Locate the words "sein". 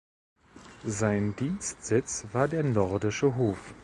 0.87-1.35